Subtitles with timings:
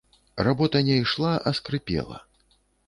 [0.47, 2.17] Работа не ішла, а скрыпела.